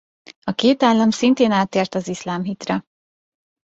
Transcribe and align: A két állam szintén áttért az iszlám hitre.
A 0.43 0.51
két 0.51 0.83
állam 0.83 1.09
szintén 1.09 1.51
áttért 1.51 1.95
az 1.95 2.07
iszlám 2.07 2.43
hitre. 2.43 2.83